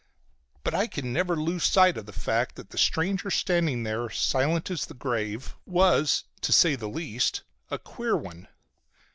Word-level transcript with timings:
But 0.63 0.73
I 0.73 0.87
could 0.87 1.05
never 1.05 1.35
lose 1.35 1.63
sight 1.63 1.95
of 1.95 2.07
the 2.07 2.11
fact 2.11 2.55
that 2.55 2.71
the 2.71 2.77
stranger 2.79 3.29
standing 3.29 3.83
there, 3.83 4.09
silent 4.09 4.71
as 4.71 4.87
the 4.87 4.95
grave, 4.95 5.53
was, 5.67 6.23
to 6.41 6.51
say 6.51 6.73
the 6.73 6.89
least, 6.89 7.43
a 7.69 7.77
queer 7.77 8.17
one. 8.17 8.47